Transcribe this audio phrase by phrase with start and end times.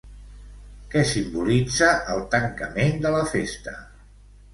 [0.93, 3.75] Què simbolitza el tancament de la festa?